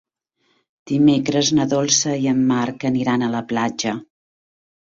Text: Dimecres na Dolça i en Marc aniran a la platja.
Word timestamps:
Dimecres 0.91 1.51
na 1.59 1.67
Dolça 1.75 2.15
i 2.25 2.27
en 2.33 2.41
Marc 2.53 2.89
aniran 2.93 3.27
a 3.29 3.33
la 3.37 3.45
platja. 3.55 3.97